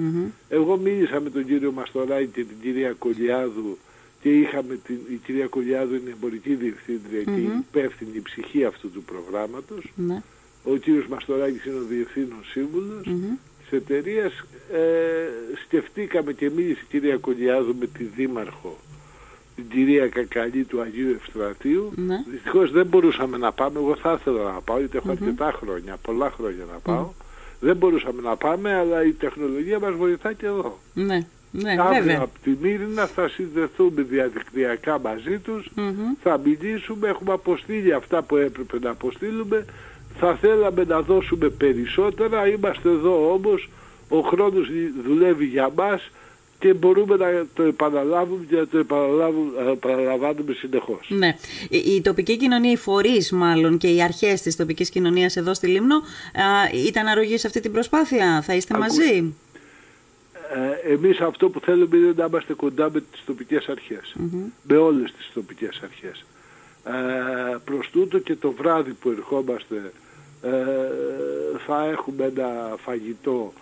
Εγώ 0.48 0.76
μίλησα 0.76 1.20
με 1.20 1.30
τον 1.30 1.44
κύριο 1.46 1.72
Μαστοράκη 1.72 2.26
και 2.26 2.44
την 2.44 2.56
κυρία 2.62 2.94
Κολιάδου 2.98 3.78
και 4.20 4.28
είχαμε 4.28 4.78
την, 4.84 4.98
η 5.10 5.14
κυρία 5.14 5.46
Κολιάδου 5.46 5.94
είναι 5.94 6.10
εμπορική 6.10 6.54
διευθύντρια 6.54 7.22
και 7.22 7.40
η 7.40 7.50
υπεύθυνη 7.68 8.20
ψυχή 8.20 8.64
αυτού 8.64 8.90
του 8.90 9.02
προγράμματος. 9.02 9.92
Ναι. 9.94 10.22
Ο 10.64 10.76
κύριος 10.76 11.06
Μαστοράκης 11.06 11.64
είναι 11.64 11.78
ο 11.78 11.84
διευθύνων 11.88 12.38
σύμβουλος 12.44 13.02
της 13.60 13.70
εταιρείας. 13.70 14.32
Ε, 14.72 15.28
σκεφτήκαμε 15.64 16.32
και 16.32 16.50
μίλησε 16.50 16.80
η 16.82 16.86
κυρία 16.88 17.16
Κολιάδου 17.16 17.74
με 17.80 17.86
τη 17.86 18.04
δήμαρχο 18.04 18.78
την 19.54 19.68
κυρία 19.68 20.08
Κακαλή 20.08 20.64
του 20.64 20.80
Αγίου 20.80 21.10
Ευστρατείου. 21.10 21.92
Ναι. 21.96 22.24
Δυστυχώς 22.30 22.70
δεν 22.70 22.86
μπορούσαμε 22.86 23.36
να 23.36 23.52
πάμε. 23.52 23.78
Εγώ 23.78 23.96
θα 23.96 24.16
ήθελα 24.20 24.52
να 24.52 24.60
πάω 24.60 24.78
γιατί 24.78 24.96
έχω 24.96 25.10
αρκετά 25.10 25.52
χρόνια, 25.52 25.96
πολλά 26.02 26.30
χρόνια 26.30 26.64
να 26.72 26.78
πάω. 26.78 27.10
Δεν 27.60 27.76
μπορούσαμε 27.76 28.22
να 28.22 28.36
πάμε, 28.36 28.74
αλλά 28.74 29.04
η 29.04 29.12
τεχνολογία 29.12 29.78
μας 29.78 29.94
βοηθά 29.94 30.32
και 30.32 30.46
εδώ. 30.46 30.78
Ναι. 30.94 31.26
Ναι, 31.52 31.70
Αύριο 31.70 31.88
βέβαια. 32.02 32.18
από 32.20 32.38
τη 32.42 32.50
Μύρινα 32.62 33.06
θα 33.06 33.28
συνδεθούμε 33.28 34.02
διαδικτυακά 34.02 34.98
μαζί 34.98 35.38
τους, 35.38 35.68
Μμμ. 35.74 35.92
θα 36.22 36.40
μιλήσουμε, 36.44 37.08
έχουμε 37.08 37.32
αποστείλει 37.32 37.92
αυτά 37.92 38.22
που 38.22 38.36
έπρεπε 38.36 38.78
να 38.78 38.90
αποστείλουμε, 38.90 39.64
θα 40.18 40.34
θέλαμε 40.40 40.84
να 40.84 41.00
δώσουμε 41.00 41.48
περισσότερα, 41.48 42.46
είμαστε 42.48 42.88
εδώ 42.88 43.32
όμως, 43.32 43.68
ο 44.08 44.20
χρόνος 44.20 44.68
δουλεύει 45.06 45.44
για 45.44 45.70
μας 45.76 46.10
και 46.58 46.74
μπορούμε 46.74 47.16
να 47.16 47.46
το 47.54 47.62
επαναλάβουμε 47.62 48.44
και 48.48 48.56
να 48.56 48.66
το 48.66 48.78
επαναλάβουμε, 48.78 49.50
επαναλαμβάνουμε 49.72 50.52
συνεχώς. 50.52 51.06
Ναι. 51.08 51.36
Η, 51.68 51.78
η 51.94 52.00
τοπική 52.00 52.36
κοινωνία, 52.36 52.70
οι 52.72 52.76
φορείς 52.76 53.32
μάλλον 53.32 53.78
και 53.78 53.88
οι 53.88 54.02
αρχές 54.02 54.42
της 54.42 54.56
τοπικής 54.56 54.90
κοινωνίας 54.90 55.36
εδώ 55.36 55.54
στη 55.54 55.66
Λίμνο 55.66 55.96
α, 55.96 56.02
ήταν 56.86 57.06
αρρωγοί 57.06 57.38
σε 57.38 57.46
αυτή 57.46 57.60
την 57.60 57.72
προσπάθεια; 57.72 58.42
Θα 58.42 58.54
είστε 58.54 58.74
Ακού- 58.74 58.86
μαζί; 58.86 59.34
Ε, 60.84 60.92
εμείς 60.92 61.20
αυτό 61.20 61.48
που 61.50 61.60
θέλουμε 61.60 61.96
είναι 61.96 62.12
να 62.16 62.24
είμαστε 62.24 62.54
κοντά 62.54 62.90
με 62.92 63.00
τις 63.00 63.22
τοπικές 63.26 63.68
αρχές. 63.68 64.14
Με 64.62 64.76
όλες 64.76 65.12
τις 65.12 65.30
τοπικές 65.34 65.80
αρχές. 65.84 66.24
Ε, 66.84 67.56
προς 67.64 67.90
τούτο 67.90 68.18
και 68.18 68.34
το 68.34 68.50
βράδυ 68.52 68.92
που 68.92 69.10
ερχόμαστε 69.10 69.92
ε, 70.42 70.50
θα 71.66 71.84
έχουμε 71.84 72.24
ένα 72.36 72.76
φαγητό 72.84 73.52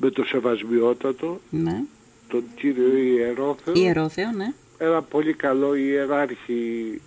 με 0.00 0.10
το 0.10 0.24
Σεβασμιότατο, 0.24 1.40
Ναι. 1.50 1.82
τον 2.28 2.42
κύριο 2.56 2.96
Ιερόθεο, 2.96 3.74
Ιερόθεο, 3.76 4.30
ναι. 4.36 4.52
ένα 4.78 5.02
πολύ 5.02 5.32
καλό 5.32 5.74
ιεράρχη 5.74 7.00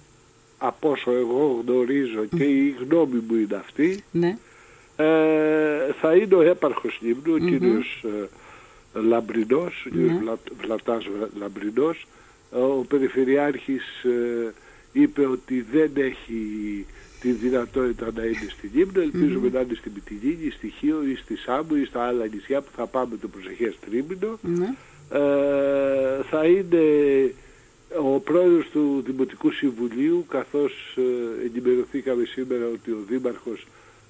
από 0.58 0.90
όσο 0.90 1.12
εγώ 1.12 1.64
γνωρίζω 1.68 2.26
και 2.38 2.44
η 2.44 2.76
γνώμη 2.90 3.24
μου 3.28 3.36
είναι 3.36 3.56
αυτή. 3.56 4.04
ναι. 4.12 4.38
Ε, 4.98 5.94
θα 6.02 6.16
είναι 6.16 6.36
ο 6.36 6.42
έπαρχος 6.42 7.00
Λίμνου, 7.02 7.34
ο 7.34 7.38
κύριος 7.38 8.04
ε, 8.06 8.28
Λαμπρινός, 9.02 9.84
ο 9.86 9.90
κύριος 9.90 10.12
Ναι. 10.12 10.18
Βλα- 10.20 10.38
Βλατάς 10.62 11.04
Βλα- 11.18 11.30
Λαμπρινός. 11.40 12.08
Ε, 12.54 12.58
Ο 12.58 12.86
Περιφερειάρχης 12.88 14.04
ε, 14.04 14.54
είπε 14.92 15.26
ότι 15.26 15.66
δεν 15.72 15.92
έχει 15.96 16.86
τη 17.20 17.32
δυνατότητα 17.32 18.12
να 18.16 18.24
είναι 18.24 18.48
στη 18.58 18.70
Λίμνο. 18.74 19.02
Ελπίζουμε 19.02 19.50
να 19.54 19.60
είναι 19.60 19.74
στη 19.74 19.92
Μυτιλίνη, 19.94 20.50
στη 20.52 20.74
Χίο 20.80 21.04
ή 21.08 21.16
στη 21.16 21.36
Σάμπου 21.38 21.76
ή 21.76 21.86
στα 21.86 22.02
άλλα 22.04 22.26
νησιά 22.28 22.62
που 22.62 22.70
θα 22.76 22.86
πάμε 22.86 23.18
το 23.22 23.28
προσεχές 23.28 23.76
τρίμηνο. 23.90 24.40
ναι. 24.42 24.74
Ε, 25.12 26.24
θα 26.30 26.46
είναι 26.46 26.84
ο 28.02 28.20
πρόεδρος 28.20 28.70
του 28.70 29.04
Δημοτικού 29.06 29.52
Συμβουλίου 29.52 30.26
καθώς 30.30 30.98
ε, 30.98 31.46
ενημερωθήκαμε 31.46 32.26
σήμερα 32.26 32.66
ότι 32.74 32.92
ο 32.92 32.98
Δήμαρχος 33.10 33.68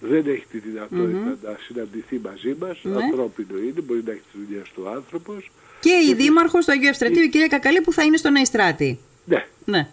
δεν 0.09 0.23
έχει 0.27 0.45
τη 0.51 0.57
δυνατότητα 0.57 1.37
να 1.43 1.57
συναντηθεί 1.67 2.19
μαζί 2.23 2.55
μας. 2.59 2.79
Ναι. 2.83 3.03
Ανθρώπινο 3.03 3.57
είναι, 3.57 3.81
μπορεί 3.85 4.01
να 4.05 4.11
έχει 4.11 4.21
τη 4.31 4.37
δουλειά 4.45 4.63
του 4.75 4.89
άνθρωπος. 4.89 5.51
Και 5.79 5.91
η 6.09 6.13
Δήμαρχος 6.13 6.65
του 6.65 6.71
Αγίου 6.71 6.87
Ευστρατείου, 6.89 7.23
η 7.23 7.29
κυρία 7.29 7.47
Κακαλή, 7.47 7.81
που 7.81 7.93
θα 7.93 8.03
είναι 8.03 8.17
στο 8.17 8.29
Νεϊστράτη. 8.29 8.99
Ναι. 9.25 9.45
Ναι. 9.65 9.87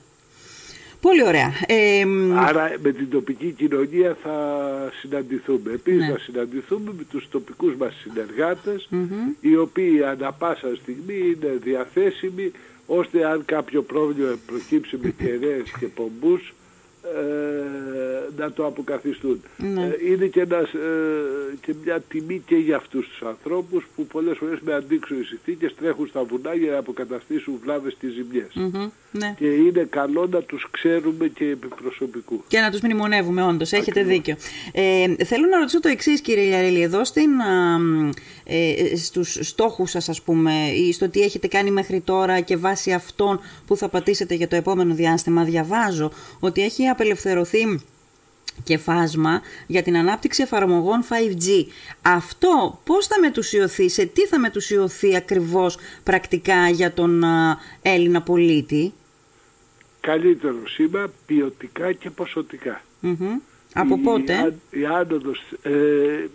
Πολύ 1.00 1.24
ωραία. 1.26 1.52
Ε, 1.66 2.04
μ, 2.04 2.38
Άρα 2.38 2.72
με 2.82 2.92
την 2.92 3.10
τοπική 3.10 3.50
κοινωνία 3.50 4.16
θα 4.22 4.36
συναντηθούμε. 5.00 5.72
Επίσης 5.72 6.00
Ναι. 6.00 6.06
θα 6.12 6.18
συναντηθούμε 6.18 6.92
με 6.96 7.04
τους 7.10 7.28
τοπικούς 7.28 7.74
μας 7.76 7.94
συνεργάτες 8.02 8.88
οι 9.40 9.56
οποίοι 9.56 10.02
ανα 10.02 10.32
πάσα 10.32 10.76
στιγμή 10.82 11.18
είναι 11.18 11.58
διαθέσιμοι 11.62 12.50
ώστε 12.86 13.26
αν 13.26 13.44
κάποιο 13.44 13.82
πρόβλημα 13.82 14.38
προκύψει 14.46 14.98
με 15.02 15.10
κεραίες 15.10 15.70
και 15.78 15.86
πομπούς 15.86 16.48
ε, 16.48 16.54
να 18.36 18.52
το 18.52 18.66
αποκαθιστούν. 18.66 19.42
Ναι. 19.56 19.82
Ε, 19.84 20.10
είναι 20.10 20.26
και, 20.26 20.40
ένας, 20.40 20.72
ε, 20.72 21.56
και 21.60 21.74
μια 21.84 22.00
τιμή 22.00 22.42
και 22.46 22.56
για 22.56 22.76
αυτούς 22.76 23.08
τους 23.08 23.22
ανθρώπους 23.22 23.86
που 23.96 24.06
πολλές 24.06 24.36
φορές 24.38 24.60
με 24.60 24.74
αντίξωες 24.74 25.26
συνθήκες 25.26 25.74
τρέχουν 25.74 26.06
στα 26.06 26.24
βουνά 26.24 26.54
για 26.54 26.70
να 26.72 26.78
αποκαταστήσουν 26.78 27.58
βλάβες 27.62 27.94
και 27.98 28.08
ζημιές. 28.08 28.50
μμμ, 28.54 28.88
ναι. 29.12 29.34
Και 29.38 29.46
είναι 29.46 29.86
καλό 29.90 30.26
να 30.26 30.42
τους 30.42 30.68
ξέρουμε 30.70 31.28
και 31.28 31.44
επί 31.44 31.68
προσωπικού. 31.82 32.44
Και 32.48 32.60
να 32.60 32.70
τους 32.70 32.80
μνημονεύουμε 32.80 33.42
όντως, 33.42 33.72
έχετε 33.72 34.02
δίκιο. 34.02 34.36
Ε, 34.72 35.24
θέλω 35.24 35.46
να 35.46 35.58
ρωτήσω 35.58 35.80
το 35.80 35.88
εξής 35.88 36.20
κύριε 36.20 36.44
Λιαρέλη, 36.44 36.82
εδώ 36.82 37.04
στην, 37.04 37.40
α, 37.40 37.78
μ, 37.78 38.10
ε, 38.44 38.96
στους 38.96 39.38
στόχους 39.40 39.90
σας 39.90 40.08
ας 40.08 40.22
πούμε 40.22 40.52
ή 40.68 40.92
στο 40.92 41.08
τι 41.08 41.20
έχετε 41.20 41.46
κάνει 41.46 41.70
μέχρι 41.70 42.00
τώρα 42.00 42.40
και 42.40 42.56
βάσει 42.56 42.92
αυτών 42.92 43.40
που 43.66 43.76
θα 43.76 43.88
πατήσετε 43.88 44.34
για 44.34 44.48
το 44.48 44.56
επόμενο 44.56 44.94
διάστημα 44.94 45.44
διαβάζω 45.44 46.12
ότι 46.40 46.62
έχει 46.62 46.86
απελευθερωθεί 46.86 47.80
και 48.64 48.78
φάσμα 48.78 49.40
για 49.66 49.82
την 49.82 49.96
ανάπτυξη 49.96 50.42
εφαρμογών 50.42 51.04
5G. 51.08 51.66
Αυτό 52.02 52.80
πώς 52.84 53.06
θα 53.06 53.20
μετουσιωθεί, 53.20 53.88
σε 53.88 54.04
τι 54.04 54.26
θα 54.26 54.38
μετουσιωθεί 54.38 55.16
ακριβώς 55.16 55.78
πρακτικά 56.02 56.68
για 56.68 56.92
τον 56.92 57.24
α, 57.24 57.58
Έλληνα 57.82 58.22
πολίτη; 58.22 58.92
Καλύτερο 60.06 60.56
σήμα 60.68 61.10
ποιοτικά 61.26 61.92
και 61.92 62.10
ποσοτικά. 62.10 62.80
Μμμ. 63.00 63.38
Από 63.74 63.94
η, 63.94 63.98
πότε; 63.98 64.34
αν- 64.34 64.60
Η 64.70 64.84
άνοδος, 64.84 65.40
ε, 65.62 66.26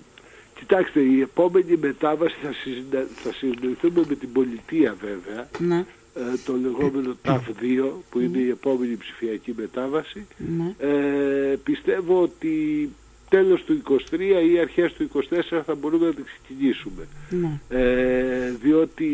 κοιτάξτε, 0.60 1.00
η 1.00 1.22
επόμενη 1.22 1.78
μετάβαση 1.82 2.36
θα, 2.44 2.54
συζηνα, 2.54 3.06
θα 3.16 3.34
συζητηθούμε 3.34 4.06
με 4.10 4.16
την 4.16 4.32
πολιτεία 4.32 4.96
βέβαια, 5.02 5.50
Ναι. 5.60 5.86
ε, 6.16 6.22
το 6.46 6.54
λεγόμενο 6.62 7.16
TAF2 7.26 7.92
που 8.10 8.20
είναι 8.20 8.38
η 8.38 8.50
επόμενη 8.50 8.96
ψηφιακή 8.98 9.54
μετάβαση. 9.58 10.26
Ναι. 10.58 10.76
Ε, 10.90 11.56
πιστεύω 11.64 12.22
ότι 12.22 12.90
τέλος 13.30 13.64
του 13.64 13.74
23 13.74 14.42
ή 14.52 14.60
αρχές 14.60 14.94
του 14.94 15.04
24 15.04 15.64
θα 15.66 15.76
μπορούμε 15.76 16.06
να 16.08 16.14
την 16.14 16.24
ξεκινήσουμε. 16.26 17.08
Ναι. 17.30 17.60
Ε, 17.70 18.52
διότι 18.62 19.08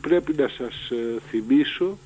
πρέπει 0.00 0.32
να 0.36 0.48
σας 0.48 0.90
ε, 0.90 1.18
θυμίσω 1.30 1.98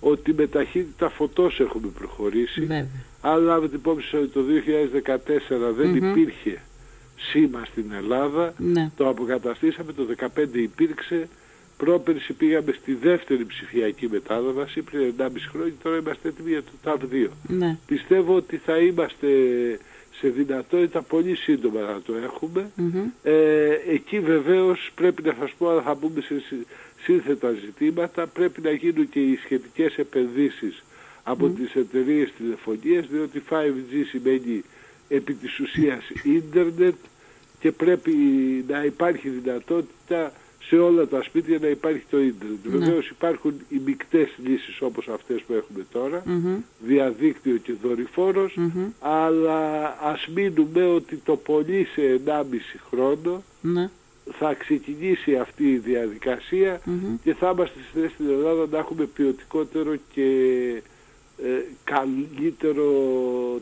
ότι 0.00 0.32
με 0.34 0.46
ταχύτητα 0.46 1.08
φωτός 1.08 1.60
έχουμε 1.60 1.88
προχωρήσει. 1.98 2.60
Βέβαια. 2.60 2.86
Αν 3.20 3.42
λάβετε 3.42 3.76
υπόψη 3.76 4.08
σας 4.08 4.20
ότι 4.20 4.28
το 4.30 4.42
2014 4.42 5.72
δεν 5.76 5.94
υπήρχε 5.94 6.60
σήμα 7.16 7.62
στην 7.70 7.84
Ελλάδα, 7.96 8.54
Ναι. 8.58 8.90
το 8.96 9.08
αποκαταστήσαμε, 9.08 9.92
το 9.92 10.04
2015 10.04 10.58
υπήρξε, 10.58 11.28
πρόπερση 11.76 12.32
πήγαμε 12.32 12.72
στη 12.80 12.94
δεύτερη 12.94 13.44
ψηφιακή 13.46 14.08
μετάβαση 14.10 14.82
πριν 14.82 15.00
1,5 15.18 15.48
χρόνια, 15.50 15.72
τώρα 15.82 15.96
είμαστε 15.96 16.28
έτοιμοι 16.28 16.50
για 16.50 16.62
το 16.62 16.70
TAP2. 16.84 17.28
Ναι. 17.48 17.76
Πιστεύω 17.86 18.34
ότι 18.34 18.56
θα 18.56 18.76
είμαστε 18.78 19.28
σε 20.20 20.28
δυνατότητα 20.28 21.02
πολύ 21.02 21.34
σύντομα 21.36 21.80
να 21.80 22.00
το 22.02 22.14
έχουμε. 22.24 22.70
Μμμ. 22.76 23.04
Ε, 23.22 23.32
εκεί 23.88 24.20
βεβαίως 24.20 24.90
πρέπει 24.94 25.22
να 25.22 25.36
σας 25.40 25.52
πω, 25.58 25.68
αν 25.70 25.82
θα 25.82 25.94
μπούμε 25.94 26.20
σε 26.20 26.40
σύ- 26.40 26.66
σύνθετα 27.02 27.50
ζητήματα, 27.64 28.26
πρέπει 28.26 28.60
να 28.60 28.70
γίνουν 28.70 29.08
και 29.08 29.20
οι 29.20 29.36
σχετικές 29.44 29.96
επενδύσεις 29.96 30.82
από 31.22 31.48
τις 31.48 31.74
εταιρείες 31.74 32.32
τηλεφωνίας, 32.38 33.06
διότι 33.10 33.42
5G 33.50 34.04
σημαίνει 34.08 34.62
επί 35.08 35.34
της 35.34 35.60
ουσίας 35.60 36.08
ίντερνετ 36.24 36.94
και 37.60 37.72
πρέπει 37.72 38.12
να 38.68 38.84
υπάρχει 38.84 39.28
δυνατότητα 39.28 40.32
σε 40.62 40.76
όλα 40.76 41.06
τα 41.06 41.22
σπίτια 41.22 41.58
να 41.60 41.66
υπάρχει 41.66 42.04
το 42.10 42.20
ίντερνετ. 42.20 42.58
Βεβαίως 42.64 43.08
υπάρχουν 43.08 43.54
οι 43.68 43.80
μικτές 43.84 44.28
λύσεις 44.44 44.80
όπως 44.80 45.08
αυτές 45.08 45.42
που 45.46 45.52
έχουμε 45.52 45.86
τώρα, 45.92 46.22
Μμμ. 46.26 46.56
διαδίκτυο 46.86 47.56
και 47.56 47.72
δορυφόρος, 47.82 48.58
αλλά 49.00 49.96
ας 50.02 50.26
μείνουμε 50.34 50.84
ότι 50.84 51.16
το 51.16 51.36
πολύ 51.36 51.86
σε 51.94 52.02
1,5 52.02 52.80
χρόνο 52.90 53.42
Ναι. 53.60 53.90
Θα 54.38 54.54
ξεκινήσει 54.54 55.36
αυτή 55.36 55.70
η 55.70 55.76
διαδικασια 55.76 56.80
και 57.22 57.34
θα 57.34 57.50
είμαστε 57.54 57.78
στη 57.88 58.00
θέση 58.00 58.14
στην 58.14 58.28
Ελλάδα 58.28 58.66
να 58.70 58.78
έχουμε 58.78 59.04
ποιοτικότερο 59.04 59.96
και 60.14 60.28
ε, 61.44 61.48
καλύτερο 61.84 62.84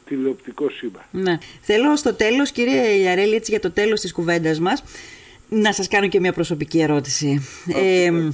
τηλεοπτικό 0.05 0.71
σήμα. 0.71 1.05
Ναι. 1.11 1.39
Θέλω 1.61 1.97
στο 1.97 2.15
τέλος, 2.15 2.51
κύριε 2.51 2.95
Ιαρέλη, 2.95 3.35
έτσι 3.35 3.51
για 3.51 3.61
το 3.61 3.71
τέλος 3.71 4.01
της 4.01 4.13
κουβέντας 4.13 4.61
μας, 4.61 4.83
να 5.49 5.73
σας 5.73 5.89
κάνω 5.89 6.09
και 6.09 6.21
μια 6.21 6.33
προσωπική 6.33 6.81
ερώτηση. 6.81 7.43
Ε, 7.75 8.31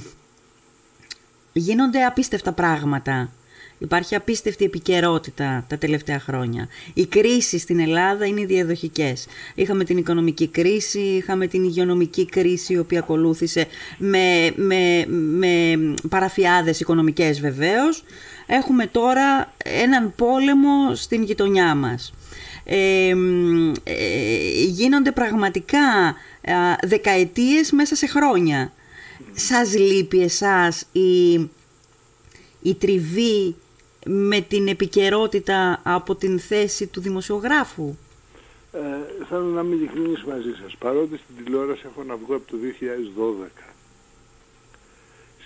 γίνονται 1.53 2.03
απίστευτα 2.03 2.51
πράγματα. 2.51 3.31
Υπάρχει 3.77 4.15
απίστευτη 4.15 4.65
επικαιρότητα 4.65 5.65
τα 5.67 5.77
τελευταία 5.77 6.19
χρόνια. 6.19 6.67
Οι 6.93 7.05
κρίσεις 7.05 7.61
στην 7.61 7.79
Ελλάδα 7.79 8.25
είναι 8.25 8.45
διαδοχικές. 8.45 9.27
Είχαμε 9.55 9.83
την 9.83 9.97
οικονομική 9.97 10.47
κρίση, 10.47 10.99
είχαμε 10.99 11.47
την 11.47 11.63
υγειονομική 11.63 12.25
κρίση 12.25 12.73
η 12.73 12.77
οποία 12.77 12.99
ακολούθησε 12.99 13.67
με, 13.97 14.53
με, 14.55 15.05
με 15.07 15.77
παραφιάδες 16.09 16.79
οικονομικές 16.79 17.39
βεβαίως. 17.39 18.03
Έχουμε 18.47 18.87
τώρα 18.87 19.53
έναν 19.63 20.13
πόλεμο 20.15 20.95
στην 20.95 21.23
γειτονιά 21.23 21.75
μας. 21.75 22.13
Ε, 22.63 23.13
γίνονται 24.67 25.11
πραγματικά 25.11 26.15
δεκαετίες 26.83 27.71
μέσα 27.71 27.95
σε 27.95 28.07
χρόνια. 28.07 28.71
Σας 29.33 29.77
λείπει 29.77 30.21
εσάς 30.21 30.85
η, 30.91 31.33
η 32.61 32.75
τριβή 32.79 33.55
με 34.05 34.41
την 34.41 34.67
επικαιρότητα 34.67 35.81
από 35.83 36.15
την 36.15 36.39
θέση 36.39 36.87
του 36.87 37.01
δημοσιογράφου; 37.01 37.95
Ε, 38.71 38.79
θέλω 39.29 39.43
να 39.43 39.63
μην 39.63 39.77
ειλικρινής 39.77 40.23
μαζί 40.23 40.53
σας. 40.63 40.75
Παρότι 40.75 41.17
στην 41.17 41.45
τηλεόραση 41.45 41.81
έχω 41.85 42.03
να 42.03 42.15
βγω 42.15 42.35
από 42.35 42.51
το 42.51 42.57
2012. 42.57 43.73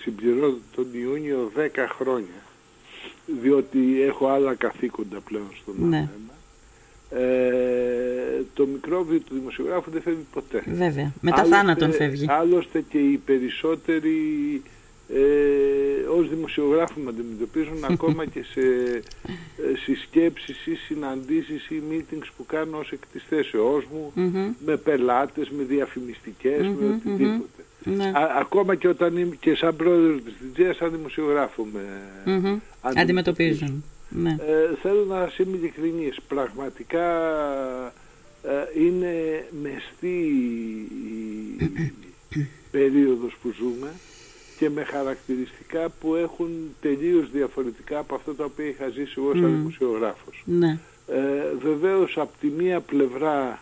Συμπληρώνω 0.01 0.57
τον 0.75 0.87
Ιούνιο 0.91 1.51
10 1.55 1.87
χρόνια. 1.97 2.43
Διότι 3.41 4.01
έχω 4.01 4.27
άλλα 4.27 4.55
καθήκοντα 4.55 5.19
πλέον 5.19 5.49
στον 5.61 5.75
ναι. 5.89 6.09
Ε, 7.11 8.43
το 8.53 8.65
μικρόβιο 8.65 9.19
του 9.19 9.33
δημοσιογράφου 9.33 9.91
δεν 9.91 10.01
φεύγει 10.01 10.25
ποτέ. 10.33 10.63
Βέβαια. 10.67 11.13
Μετά 11.21 11.43
θάνατον 11.43 11.93
φεύγει. 11.93 12.25
Άλλωστε 12.29 12.81
και 12.81 12.97
οι 12.97 13.17
περισσότεροι 13.17 14.17
ε, 15.13 16.07
ως 16.19 16.29
δημοσιογράφοι 16.29 16.99
με 16.99 17.09
αντιμετωπίζουν 17.09 17.83
ακόμα 17.93 18.25
και 18.25 18.43
σε 18.43 18.61
ε, 18.61 19.77
συσκέψεις 19.83 20.65
ή 20.65 20.75
συναντήσεις 20.75 21.69
ή 21.69 21.81
meetings 21.91 22.27
που 22.37 22.45
κάνω 22.45 22.77
ως 22.77 22.91
εκ 22.91 23.01
της 23.11 23.23
θέσεώς 23.29 23.85
μου 23.91 24.13
με 24.65 24.77
πελάτες, 24.77 25.49
με 25.49 25.63
διαφημιστικές, 25.63 26.67
με 26.67 26.87
οτιδήποτε. 26.95 27.63
Ναι. 27.83 28.11
ακόμα 28.39 28.75
και 28.75 28.87
όταν 28.87 29.17
είμαι 29.17 29.35
και 29.39 29.55
σαν 29.55 29.75
πρόεδρος 29.75 30.23
της 30.23 30.33
ΔΙΤΖΕΑ, 30.41 30.73
σαν 30.73 30.91
δημοσιογράφο 30.91 31.67
με 31.73 31.81
αντιμετωπίζουν. 32.81 33.83
Ναι. 34.09 34.29
Ε, 34.29 34.75
θέλω 34.81 35.05
να 35.05 35.31
είμαι 35.37 35.57
ειλικρινής. 35.57 36.17
Πραγματικά 36.27 37.07
ε, 38.43 38.81
είναι 38.83 39.45
μεστή 39.61 40.19
η 41.59 41.71
περίοδος 42.71 43.37
που 43.41 43.53
ζούμε 43.57 43.91
και 44.59 44.69
με 44.69 44.83
χαρακτηριστικά 44.83 45.89
που 45.89 46.15
έχουν 46.15 46.49
τελείως 46.81 47.31
διαφορετικά 47.31 47.99
από 47.99 48.15
αυτό 48.15 48.33
τα 48.33 48.43
οποία 48.43 48.65
είχα 48.65 48.89
ζήσει 48.89 49.13
εγώ 49.17 49.31
σαν 49.33 49.55
δημοσιογράφος. 49.55 50.43
Ναι. 50.45 50.79
Ε, 51.07 51.55
βεβαίως 51.61 52.17
από 52.17 52.31
τη 52.39 52.47
μία 52.47 52.79
πλευρά 52.79 53.59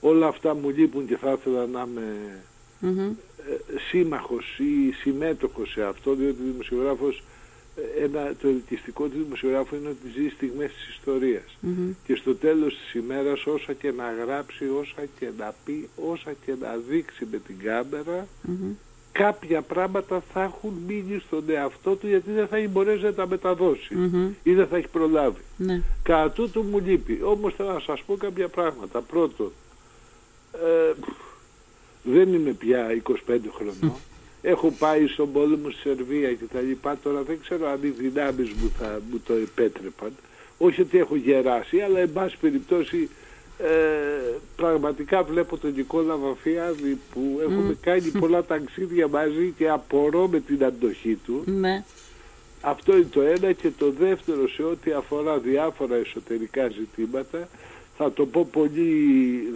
όλα 0.00 0.26
αυτά 0.26 0.54
μου 0.54 0.68
λείπουν 0.68 1.06
και 1.06 1.16
θα 1.16 1.32
ήθελα 1.32 1.66
να 1.66 1.86
είμαι 1.88 2.42
mm 2.82 3.14
σύμμαχος 3.88 4.58
ή 4.58 4.92
συμμέτοχος 4.92 5.70
σε 5.70 5.84
αυτό 5.84 6.14
διότι 6.14 6.42
ο 6.42 6.50
δημοσιογράφος 6.52 7.22
ε, 7.76 8.04
ένα, 8.04 8.34
το 8.40 8.48
ελκυστικό 8.48 9.08
του 9.08 9.18
δημοσιογράφου 9.24 9.76
είναι 9.76 9.88
ότι 9.88 10.08
ζει 10.14 10.28
στιγμές 10.28 10.72
της 10.72 10.88
ιστορίας. 10.88 11.58
Και 12.06 12.14
στο 12.14 12.34
τέλος 12.34 12.76
της 12.76 12.94
ημέρας 12.94 13.46
όσα 13.46 13.72
και 13.72 13.92
να 13.92 14.12
γράψει, 14.24 14.64
όσα 14.80 15.02
και 15.18 15.30
να 15.38 15.54
πει, 15.64 15.88
όσα 15.96 16.32
και 16.44 16.54
να 16.60 16.76
δείξει 16.88 17.26
με 17.30 17.38
την 17.38 17.58
κάμερα 17.58 18.26
κάποια 19.16 19.62
πράγματα 19.62 20.22
θα 20.32 20.42
έχουν 20.42 20.72
μείνει 20.86 21.18
στον 21.26 21.44
εαυτό 21.46 21.94
του 21.94 22.06
γιατί 22.06 22.30
δεν 22.30 22.46
θα 22.46 22.56
έχει 22.56 22.68
μπορέσει 22.68 23.02
να 23.02 23.12
τα 23.14 23.26
μεταδώσει 23.26 23.94
ή 24.42 24.54
δεν 24.54 24.66
θα 24.66 24.76
έχει 24.76 24.88
προλάβει. 24.88 25.40
Ναι. 25.56 25.82
Κατά 26.02 26.30
τούτου 26.30 26.62
μου 26.62 26.78
λείπει. 26.78 27.20
Όμως 27.24 27.54
θέλω 27.54 27.72
να 27.72 27.80
σας 27.80 28.02
πω 28.06 28.16
κάποια 28.16 28.48
πράγματα. 28.48 29.00
Πρώτον, 29.00 29.52
ε, 30.52 30.92
δεν 32.02 32.32
είμαι 32.34 32.50
πια 32.50 33.02
25 33.02 33.38
χρονών. 33.54 33.96
Έχω 34.42 34.70
πάει 34.78 35.06
στον 35.06 35.32
πόλεμο 35.32 35.70
στη 35.70 35.80
Σερβία 35.80 36.32
και 36.32 36.44
τα 36.52 36.60
λοιπά. 36.60 36.98
Τώρα 37.02 37.22
δεν 37.22 37.38
ξέρω 37.40 37.68
αν 37.68 37.78
οι 37.82 37.88
δυνάμεις 37.88 38.52
μου 38.52 38.70
θα 38.78 39.00
μου 39.10 39.20
το 39.26 39.32
επέτρεπαν. 39.32 40.12
Όχι 40.58 40.80
ότι 40.80 40.98
έχω 40.98 41.16
γεράσει, 41.16 41.80
αλλά 41.80 41.98
εν 41.98 42.12
πάση 42.12 42.36
περιπτώσει 42.40 43.08
ε, 43.58 44.38
πραγματικά 44.56 45.22
βλέπω 45.22 45.56
τον 45.56 45.72
Νικόλα 45.76 46.16
Βαφιάδη 46.16 46.98
που 47.12 47.40
έχουμε 47.42 47.76
κάνει 47.80 48.08
πολλά 48.08 48.44
ταξίδια 48.44 49.08
μαζί 49.08 49.54
και 49.56 49.68
απορώ 49.68 50.28
με 50.28 50.40
την 50.40 50.64
αντοχή 50.64 51.18
του. 51.24 51.42
Ναι. 51.46 51.84
Αυτό 52.60 52.96
είναι 52.96 53.08
το 53.10 53.20
ένα 53.20 53.52
και 53.52 53.70
το 53.78 53.90
δεύτερο 53.98 54.48
σε 54.48 54.62
ό,τι 54.62 54.92
αφορά 54.92 55.38
διάφορα 55.38 55.94
εσωτερικά 55.94 56.68
ζητήματα 56.68 57.48
θα 57.96 58.12
το 58.12 58.26
πω 58.26 58.48
πολύ 58.52 58.92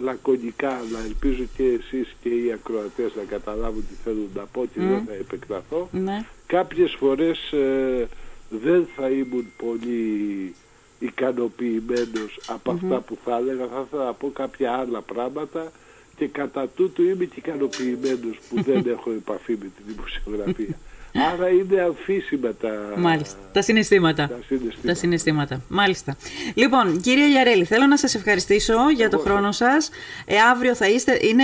λακωνικά 0.01 0.69
αλλά 0.69 0.99
ελπίζω 1.05 1.43
και 1.57 1.63
εσείς 1.63 2.15
και 2.21 2.29
οι 2.29 2.51
ακροατές 2.51 3.11
να 3.15 3.23
καταλάβουν 3.23 3.87
τι 3.87 3.93
θέλω 4.03 4.27
να 4.35 4.45
πω 4.45 4.65
και 4.73 4.79
δεν 4.79 5.03
θα 5.07 5.13
επεκταθώ. 5.13 5.89
Ναι. 5.91 6.25
Κάποιες 6.45 6.95
φορές 6.99 7.51
ε, 7.51 8.07
δεν 8.49 8.87
θα 8.95 9.09
ήμουν 9.09 9.45
πολύ 9.57 10.55
ικανοποιημένος 11.01 12.39
από 12.47 12.71
αυτά 12.71 12.99
που 12.99 13.17
θα 13.25 13.37
έλεγα, 13.37 13.67
θα 13.67 13.83
ήθελα 13.87 14.05
να 14.05 14.13
πω 14.13 14.29
κάποια 14.29 14.71
άλλα 14.71 15.01
πράγματα 15.01 15.71
και 16.15 16.27
κατά 16.27 16.67
τούτου 16.67 17.03
είμαι 17.03 17.25
και 17.25 17.35
ικανοποιημένος 17.35 18.39
που 18.49 18.61
δεν 18.67 18.83
έχω 18.87 19.11
επαφή 19.11 19.51
με 19.51 19.69
την 19.75 19.95
δημοσιογραφία. 19.95 20.77
Άρα 21.33 21.49
είναι 21.49 21.81
αμφίσιμα 21.81 22.53
τα... 22.53 22.93
Μάλιστα. 22.97 23.37
Τα 23.53 23.61
συναισθήματα. 23.61 24.27
Τα 24.27 24.39
συναισθήματα. 24.47 24.87
Τα 24.87 24.93
συναισθήματα. 24.93 25.61
Μάλιστα. 25.67 26.17
Λοιπόν, 26.53 27.01
κύριε 27.01 27.29
Γιαρέλη, 27.29 27.65
θέλω 27.65 27.85
να 27.85 27.97
σας 27.97 28.15
ευχαριστήσω 28.15 28.73
για 28.95 29.09
το 29.09 29.17
χρόνο 29.17 29.51
σας. 29.51 29.89
Ε, 30.25 30.37
αύριο 30.37 30.75
θα 30.75 30.89
είστε... 30.89 31.19
Είναι, 31.21 31.43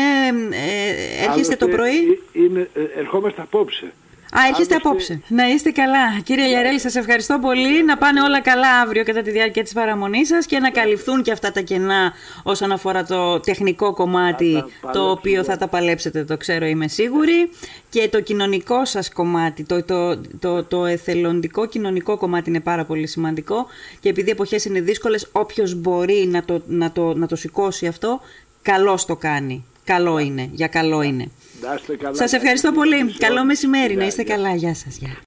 ε, 0.51 1.23
έρχεστε 1.23 1.55
το 1.55 1.67
πρωί; 1.67 1.97
Ε, 2.33 2.39
είναι, 2.39 2.69
ε, 2.73 2.99
ερχόμαστε 2.99 3.41
απόψε. 3.41 3.93
Α, 4.31 4.39
έρχεστε 4.49 4.75
απόψε. 4.75 5.21
Να 5.27 5.47
είστε 5.47 5.71
καλά. 5.71 6.19
Κύριε 6.23 6.47
Γιαρέλη, 6.47 6.79
σας 6.79 6.95
ευχαριστώ 6.95 7.39
πολύ. 7.39 7.83
Να 7.83 7.97
πάνε 7.97 8.21
όλα 8.21 8.41
καλά 8.41 8.79
αύριο 8.81 9.03
κατά 9.03 9.21
τη 9.21 9.31
διάρκεια 9.31 9.63
της 9.63 9.73
παραμονής 9.73 10.27
σας 10.27 10.45
και 10.45 10.59
να 10.59 10.69
καλυφθούν 10.69 11.21
και 11.23 11.31
αυτά 11.31 11.51
τα 11.51 11.61
κενά 11.61 12.13
όσον 12.43 12.71
αφορά 12.71 13.03
το 13.03 13.39
τεχνικό 13.39 13.93
κομμάτι, 13.93 14.63
το 14.93 15.09
οποίο 15.09 15.43
θα 15.43 15.57
τα 15.57 15.67
παλέψετε, 15.67 16.23
το 16.23 16.37
ξέρω, 16.37 16.65
είμαι 16.65 16.87
σίγουρη. 16.87 17.49
Και 17.89 18.09
το 18.09 18.21
κοινωνικό 18.21 18.85
σας 18.85 19.09
κομμάτι, 19.09 19.63
το, 19.63 19.83
το, 19.83 20.17
το, 20.39 20.63
το 20.63 20.85
εθελοντικό 20.85 21.65
κοινωνικό 21.65 22.17
κομμάτι 22.17 22.49
είναι 22.49 22.59
πάρα 22.59 22.85
πολύ 22.85 23.07
σημαντικό. 23.07 23.65
Και 23.99 24.09
επειδή 24.09 24.27
οι 24.27 24.31
εποχές 24.31 24.65
είναι 24.65 24.81
δύσκολες, 24.81 25.27
όποιος 25.31 25.75
μπορεί 25.75 26.27
να 26.31 26.43
το, 26.43 26.61
να, 26.67 26.91
το, 26.91 27.13
να 27.13 27.27
το 27.27 27.35
σηκώσει 27.35 27.87
αυτό, 27.87 28.21
καλώ 28.61 28.99
το 29.07 29.15
κάνει. 29.15 29.65
Καλό 29.83 30.17
είναι, 30.19 30.49
για 30.51 30.67
καλό 30.67 31.01
είναι. 31.01 31.31
Να 31.61 31.73
είστε 31.73 31.95
καλά. 31.95 32.15
Σας 32.15 32.33
ευχαριστώ 32.33 32.71
πολύ. 32.71 33.13
Καλό 33.17 33.45
μεσημέρι. 33.45 33.95
Να 33.95 34.05
είστε 34.05 34.23
καλά. 34.23 34.55
Γεια 34.55 34.73
σας. 34.73 34.97
Γεια. 34.97 35.15